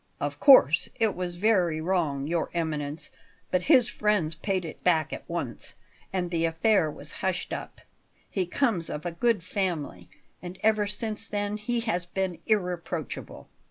[0.19, 3.11] "Of course it was very wrong, Your Eminence;
[3.51, 5.75] but his friends paid it back at once,
[6.11, 7.81] and the affair was hushed up,
[8.27, 10.09] he comes of a good family,
[10.41, 13.47] and ever since then he has been irreproachable.